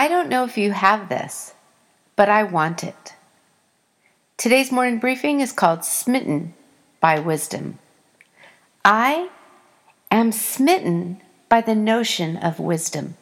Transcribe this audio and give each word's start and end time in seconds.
I 0.00 0.08
don't 0.08 0.30
know 0.30 0.44
if 0.44 0.56
you 0.56 0.72
have 0.72 1.10
this, 1.10 1.52
but 2.16 2.30
I 2.30 2.42
want 2.42 2.82
it. 2.82 3.12
Today's 4.38 4.72
morning 4.72 4.98
briefing 4.98 5.40
is 5.40 5.52
called 5.52 5.84
Smitten 5.84 6.54
by 7.00 7.18
Wisdom. 7.18 7.78
I 8.82 9.28
am 10.10 10.32
smitten 10.32 11.20
by 11.50 11.60
the 11.60 11.74
notion 11.74 12.38
of 12.38 12.58
wisdom. 12.58 13.18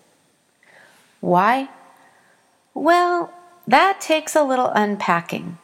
Why? 1.19 1.68
Well, 2.75 3.32
that 3.66 4.00
takes 4.00 4.36
a 4.36 4.45
little 4.45 4.70
unpacking. 4.72 5.58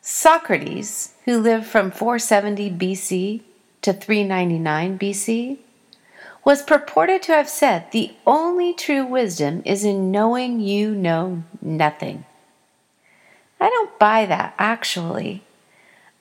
Socrates, 0.00 1.14
who 1.24 1.40
lived 1.40 1.66
from 1.66 1.90
470 1.90 2.70
BC 2.70 3.40
to 3.80 3.92
399 3.92 4.96
BC, 4.96 5.58
was 6.44 6.62
purported 6.62 7.22
to 7.22 7.32
have 7.32 7.48
said 7.48 7.90
the 7.90 8.12
only 8.26 8.74
true 8.74 9.04
wisdom 9.04 9.62
is 9.64 9.84
in 9.84 10.10
knowing 10.10 10.60
you 10.60 10.94
know 10.94 11.44
nothing. 11.60 12.24
I 13.60 13.70
don't 13.70 13.96
buy 13.98 14.26
that, 14.26 14.54
actually, 14.58 15.44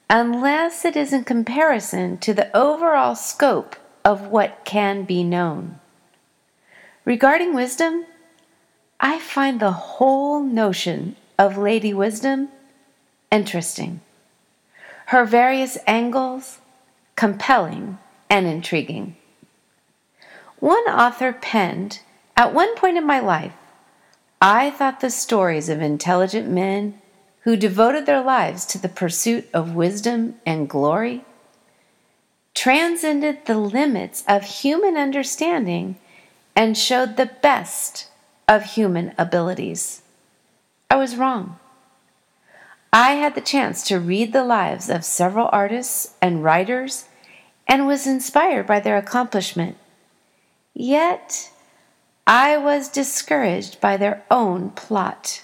unless 0.10 0.86
it 0.86 0.96
is 0.96 1.12
in 1.12 1.24
comparison 1.24 2.18
to 2.20 2.34
the 2.34 2.56
overall 2.56 3.16
scope 3.16 3.76
of 4.06 4.28
what 4.28 4.64
can 4.64 5.04
be 5.04 5.24
known. 5.24 5.80
Regarding 7.04 7.56
wisdom, 7.56 8.06
I 9.00 9.18
find 9.18 9.60
the 9.60 9.72
whole 9.72 10.44
notion 10.44 11.16
of 11.40 11.58
Lady 11.58 11.94
Wisdom 11.94 12.50
interesting, 13.32 14.02
her 15.08 15.26
various 15.26 15.80
angles 15.88 16.60
compelling 17.16 17.98
and 18.30 18.46
intriguing. 18.46 19.16
One 20.62 20.84
author 20.84 21.34
penned, 21.34 22.02
At 22.38 22.54
one 22.54 22.76
point 22.76 22.96
in 22.96 23.04
my 23.04 23.20
life, 23.20 23.54
I 24.40 24.70
thought 24.70 25.00
the 25.00 25.10
stories 25.10 25.70
of 25.70 25.82
intelligent 25.82 26.48
men 26.48 27.02
who 27.42 27.56
devoted 27.56 28.06
their 28.06 28.22
lives 28.22 28.64
to 28.68 28.78
the 28.78 28.88
pursuit 28.88 29.50
of 29.56 29.74
wisdom 29.74 30.36
and 30.46 30.70
glory 30.70 31.26
transcended 32.54 33.46
the 33.46 33.58
limits 33.58 34.24
of 34.28 34.44
human 34.44 34.98
understanding 34.98 35.96
and 36.56 36.78
showed 36.78 37.18
the 37.18 37.32
best 37.42 38.10
of 38.48 38.76
human 38.76 39.16
abilities. 39.18 40.04
I 40.92 40.96
was 40.98 41.16
wrong. 41.16 41.58
I 42.94 43.14
had 43.14 43.34
the 43.34 43.42
chance 43.42 43.84
to 43.86 44.00
read 44.00 44.32
the 44.32 44.44
lives 44.44 44.92
of 44.92 45.06
several 45.06 45.50
artists 45.52 46.14
and 46.22 46.44
writers 46.44 47.06
and 47.68 47.88
was 47.88 48.06
inspired 48.06 48.68
by 48.68 48.80
their 48.80 48.98
accomplishment 48.98 49.78
Yet 50.74 51.52
I 52.26 52.58
was 52.58 52.88
discouraged 52.88 53.82
by 53.82 53.98
their 53.98 54.24
own 54.32 54.72
plot, 54.72 55.44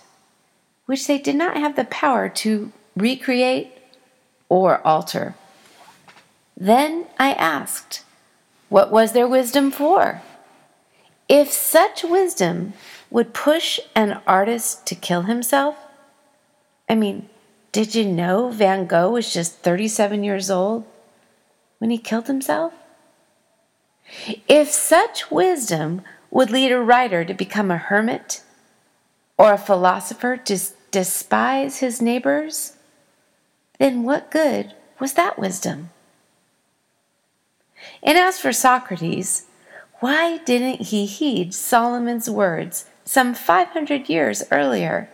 which 0.86 1.08
they 1.08 1.18
did 1.18 1.36
not 1.36 1.58
have 1.58 1.76
the 1.76 1.86
power 1.86 2.30
to 2.30 2.72
recreate 2.96 3.72
or 4.50 4.86
alter. 4.86 5.36
Then 6.56 7.08
I 7.20 7.34
asked, 7.34 8.04
What 8.70 8.92
was 8.92 9.12
their 9.12 9.28
wisdom 9.28 9.72
for? 9.72 10.22
If 11.30 11.52
such 11.52 12.04
wisdom 12.04 12.74
would 13.10 13.34
push 13.34 13.80
an 13.96 14.22
artist 14.26 14.86
to 14.88 14.96
kill 14.96 15.24
himself, 15.24 15.76
I 16.90 16.96
mean, 16.96 17.30
did 17.72 17.96
you 17.96 18.06
know 18.06 18.50
Van 18.50 18.86
Gogh 18.86 19.12
was 19.12 19.34
just 19.34 19.58
37 19.60 20.24
years 20.24 20.50
old 20.50 20.86
when 21.80 21.90
he 21.90 21.98
killed 21.98 22.28
himself? 22.28 22.74
If 24.48 24.70
such 24.72 25.32
wisdom 25.32 26.02
would 26.32 26.50
lead 26.50 26.72
a 26.72 26.82
writer 26.82 27.26
to 27.26 27.34
become 27.34 27.72
a 27.72 27.78
hermit 27.78 28.42
or 29.38 29.54
a 29.54 29.58
philosopher 29.58 30.38
to 30.38 30.60
despise 30.92 31.80
his 31.80 32.02
neighbors, 32.02 32.74
then 33.80 34.04
what 34.04 34.32
good 34.32 34.74
was 35.00 35.14
that 35.14 35.38
wisdom? 35.38 35.90
And 38.02 38.18
as 38.18 38.40
for 38.40 38.52
Socrates, 38.52 39.46
why 40.00 40.38
didn't 40.40 40.88
he 40.88 41.06
heed 41.06 41.54
Solomon's 41.54 42.30
words 42.30 42.86
some 43.06 43.34
500 43.34 44.10
years 44.10 44.44
earlier? 44.52 45.10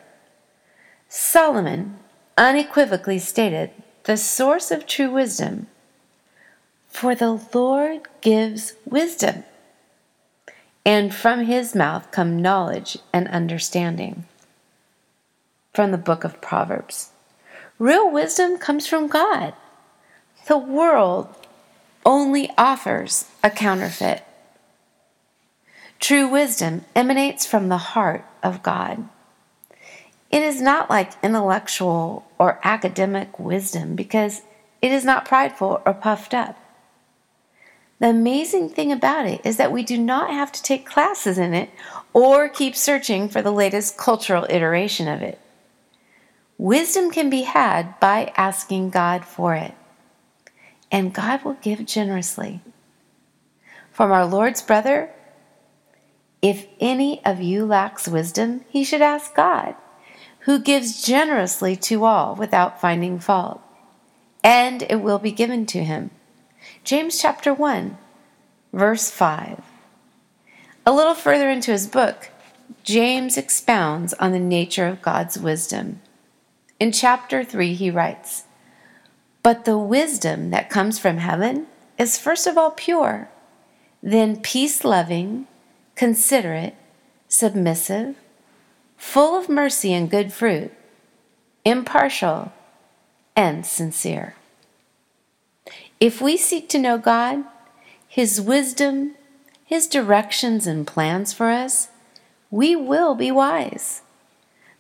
Solomon 1.07 1.99
unequivocally 2.37 3.19
stated 3.19 3.71
the 4.03 4.17
source 4.17 4.71
of 4.71 4.85
true 4.85 5.11
wisdom 5.11 5.67
for 6.93 7.15
the 7.15 7.41
Lord 7.53 8.01
gives 8.21 8.73
wisdom, 8.85 9.43
and 10.85 11.13
from 11.13 11.45
his 11.45 11.73
mouth 11.73 12.11
come 12.11 12.41
knowledge 12.41 12.99
and 13.11 13.27
understanding. 13.29 14.25
From 15.73 15.91
the 15.91 15.97
book 15.97 16.23
of 16.23 16.39
Proverbs. 16.39 17.09
Real 17.79 18.09
wisdom 18.09 18.59
comes 18.59 18.85
from 18.85 19.07
God. 19.07 19.55
The 20.45 20.57
world 20.57 21.35
only 22.05 22.51
offers 22.59 23.25
a 23.43 23.49
counterfeit. 23.49 24.23
True 25.99 26.27
wisdom 26.27 26.85
emanates 26.95 27.45
from 27.45 27.69
the 27.69 27.77
heart 27.77 28.23
of 28.43 28.61
God. 28.61 29.09
It 30.29 30.43
is 30.43 30.61
not 30.61 30.91
like 30.91 31.11
intellectual 31.23 32.27
or 32.37 32.59
academic 32.63 33.39
wisdom 33.39 33.95
because 33.95 34.41
it 34.81 34.91
is 34.91 35.03
not 35.03 35.25
prideful 35.25 35.81
or 35.85 35.93
puffed 35.93 36.35
up. 36.35 36.59
The 38.03 38.09
amazing 38.09 38.67
thing 38.67 38.91
about 38.91 39.27
it 39.27 39.39
is 39.45 39.55
that 39.55 39.71
we 39.71 39.81
do 39.81 39.97
not 39.97 40.29
have 40.29 40.51
to 40.51 40.61
take 40.61 40.85
classes 40.85 41.37
in 41.37 41.53
it 41.53 41.69
or 42.11 42.49
keep 42.49 42.75
searching 42.75 43.29
for 43.29 43.41
the 43.41 43.49
latest 43.49 43.95
cultural 43.95 44.45
iteration 44.49 45.07
of 45.07 45.21
it. 45.21 45.39
Wisdom 46.57 47.11
can 47.11 47.29
be 47.29 47.43
had 47.43 47.97
by 48.01 48.33
asking 48.35 48.89
God 48.89 49.23
for 49.23 49.55
it, 49.55 49.73
and 50.91 51.13
God 51.13 51.45
will 51.45 51.53
give 51.61 51.85
generously. 51.85 52.59
From 53.89 54.11
our 54.11 54.25
Lord's 54.25 54.61
brother, 54.61 55.09
if 56.41 56.67
any 56.81 57.23
of 57.23 57.39
you 57.39 57.65
lacks 57.65 58.05
wisdom, 58.05 58.65
he 58.67 58.83
should 58.83 59.01
ask 59.01 59.33
God, 59.33 59.75
who 60.39 60.59
gives 60.59 61.01
generously 61.07 61.77
to 61.77 62.03
all 62.03 62.35
without 62.35 62.81
finding 62.81 63.17
fault, 63.17 63.61
and 64.43 64.81
it 64.89 64.97
will 64.97 65.19
be 65.19 65.31
given 65.31 65.65
to 65.67 65.85
him. 65.85 66.11
James 66.83 67.21
chapter 67.21 67.53
1, 67.53 67.97
verse 68.73 69.09
5. 69.09 69.61
A 70.85 70.91
little 70.91 71.13
further 71.13 71.49
into 71.49 71.71
his 71.71 71.87
book, 71.87 72.29
James 72.83 73.37
expounds 73.37 74.13
on 74.15 74.33
the 74.33 74.39
nature 74.39 74.85
of 74.87 75.01
God's 75.01 75.39
wisdom. 75.39 76.01
In 76.81 76.91
chapter 76.91 77.45
3, 77.45 77.73
he 77.73 77.89
writes, 77.89 78.43
But 79.43 79.63
the 79.63 79.77
wisdom 79.77 80.49
that 80.49 80.69
comes 80.69 80.99
from 80.99 81.19
heaven 81.19 81.67
is 81.97 82.17
first 82.17 82.47
of 82.47 82.57
all 82.57 82.71
pure, 82.71 83.29
then 84.01 84.41
peace 84.41 84.83
loving, 84.83 85.47
considerate, 85.95 86.75
submissive, 87.29 88.17
full 88.97 89.39
of 89.39 89.47
mercy 89.47 89.93
and 89.93 90.11
good 90.11 90.33
fruit, 90.33 90.73
impartial, 91.63 92.51
and 93.37 93.65
sincere. 93.65 94.35
If 96.03 96.19
we 96.19 96.35
seek 96.35 96.67
to 96.67 96.79
know 96.79 96.97
God, 96.97 97.45
His 98.09 98.41
wisdom, 98.41 99.15
His 99.63 99.87
directions 99.87 100.67
and 100.67 100.85
plans 100.85 101.31
for 101.31 101.49
us, 101.49 101.87
we 102.51 102.75
will 102.75 103.15
be 103.15 103.31
wise. 103.31 104.01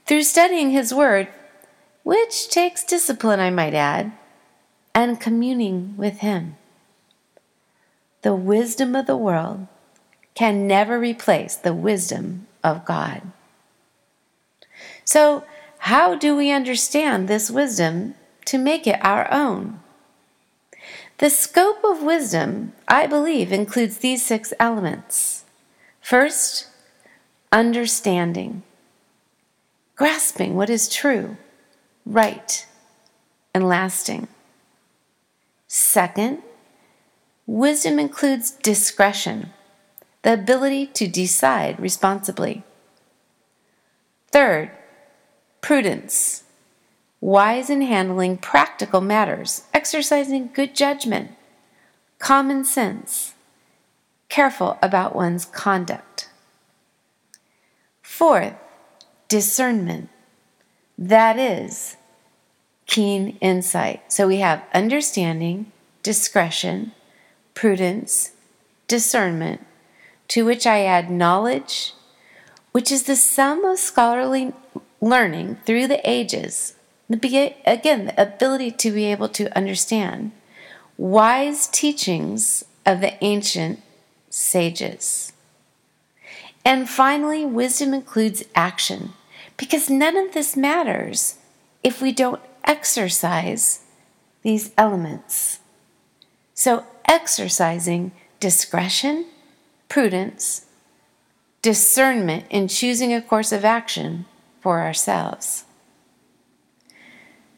Through 0.05 0.23
studying 0.23 0.71
His 0.71 0.93
Word, 0.93 1.29
which 2.03 2.49
takes 2.49 2.83
discipline, 2.83 3.39
I 3.39 3.51
might 3.51 3.73
add, 3.73 4.11
and 4.93 5.17
communing 5.17 5.95
with 5.95 6.17
Him. 6.17 6.57
The 8.23 8.35
wisdom 8.35 8.93
of 8.93 9.07
the 9.07 9.15
world 9.15 9.67
can 10.35 10.67
never 10.67 10.99
replace 10.99 11.55
the 11.55 11.73
wisdom 11.73 12.47
of 12.65 12.83
God. 12.83 13.21
So, 15.05 15.45
how 15.77 16.15
do 16.15 16.35
we 16.35 16.51
understand 16.51 17.29
this 17.29 17.49
wisdom 17.49 18.15
to 18.43 18.57
make 18.57 18.85
it 18.85 18.99
our 19.01 19.31
own? 19.31 19.79
The 21.23 21.29
scope 21.29 21.85
of 21.85 22.03
wisdom, 22.03 22.73
I 22.85 23.07
believe, 23.07 23.53
includes 23.53 23.99
these 23.99 24.25
six 24.25 24.51
elements. 24.59 25.45
First, 26.01 26.67
understanding, 27.49 28.63
grasping 29.95 30.55
what 30.55 30.69
is 30.69 30.89
true, 30.89 31.37
right, 32.05 32.67
and 33.53 33.69
lasting. 33.69 34.27
Second, 35.65 36.39
wisdom 37.47 37.99
includes 37.99 38.51
discretion, 38.51 39.53
the 40.23 40.33
ability 40.33 40.87
to 40.87 41.07
decide 41.07 41.79
responsibly. 41.79 42.63
Third, 44.29 44.71
prudence, 45.61 46.42
wise 47.23 47.69
in 47.69 47.81
handling 47.81 48.37
practical 48.37 48.99
matters, 48.99 49.63
exercising 49.73 50.49
good 50.53 50.75
judgment, 50.75 51.31
common 52.19 52.65
sense, 52.65 53.33
careful 54.27 54.77
about 54.81 55.15
one's 55.15 55.45
conduct. 55.45 56.27
Fourth, 58.01 58.55
discernment. 59.29 60.09
That 60.97 61.39
is 61.39 61.95
keen 62.87 63.37
insight. 63.39 64.11
So 64.11 64.27
we 64.27 64.37
have 64.39 64.61
understanding, 64.73 65.71
discretion, 66.03 66.91
prudence, 67.53 68.33
discernment, 68.89 69.65
to 70.27 70.43
which 70.43 70.67
I 70.67 70.83
add 70.83 71.09
knowledge, 71.09 71.93
which 72.73 72.91
is 72.91 73.03
the 73.03 73.15
sum 73.15 73.63
of 73.63 73.79
scholarly 73.79 74.51
learning 74.99 75.59
through 75.65 75.87
the 75.87 76.01
ages. 76.09 76.75
Again, 77.13 78.05
the 78.05 78.21
ability 78.21 78.71
to 78.71 78.91
be 78.91 79.05
able 79.05 79.29
to 79.29 79.55
understand 79.55 80.31
wise 80.97 81.67
teachings 81.67 82.65
of 82.85 83.01
the 83.01 83.23
ancient 83.23 83.81
sages. 84.29 85.33
And 86.65 86.89
finally, 86.89 87.45
wisdom 87.45 87.93
includes 87.93 88.43
action, 88.55 89.13
because 89.57 89.89
none 89.89 90.17
of 90.17 90.33
this 90.33 90.55
matters 90.55 91.35
if 91.83 92.01
we 92.01 92.11
don't 92.11 92.41
exercise 92.63 93.81
these 94.41 94.71
elements. 94.77 95.59
So, 96.53 96.85
exercising 97.05 98.11
discretion, 98.39 99.25
prudence, 99.89 100.65
discernment 101.61 102.45
in 102.49 102.67
choosing 102.67 103.13
a 103.13 103.21
course 103.21 103.51
of 103.51 103.65
action 103.65 104.25
for 104.61 104.79
ourselves. 104.79 105.65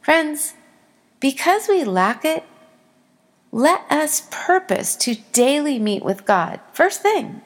Friends, 0.05 0.53
because 1.19 1.67
we 1.67 1.83
lack 1.83 2.23
it, 2.23 2.43
let 3.51 3.91
us 3.91 4.27
purpose 4.29 4.95
to 4.97 5.15
daily 5.33 5.79
meet 5.79 6.05
with 6.05 6.25
God, 6.25 6.59
first 6.73 7.01
thing, 7.01 7.41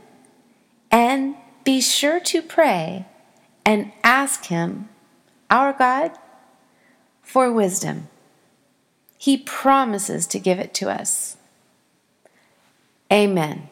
and 0.91 1.37
be 1.63 1.79
sure 1.79 2.19
to 2.19 2.41
pray 2.41 3.05
and 3.65 3.93
ask 4.03 4.47
Him, 4.47 4.89
our 5.49 5.71
God, 5.71 6.11
for 7.21 7.49
wisdom. 7.49 8.09
He 9.17 9.37
promises 9.37 10.27
to 10.27 10.37
give 10.37 10.59
it 10.59 10.73
to 10.73 10.89
us. 10.89 11.37
Amen. 13.09 13.69